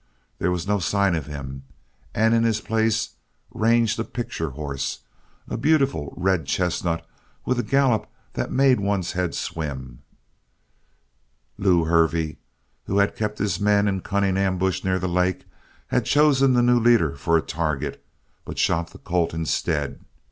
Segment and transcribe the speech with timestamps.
[0.39, 1.61] There was no sign of him,
[2.15, 3.17] and in his place
[3.53, 5.01] ranged a picture horse
[5.47, 7.05] a beautiful red chestnut
[7.45, 10.01] with a gallop that made one's head swim.
[11.59, 12.37] Lew Hervey,
[12.85, 15.45] who had kept his men in cunning ambush near the lake,
[15.89, 18.03] had chosen the new leader for a target
[18.43, 19.99] but shot the colt instead.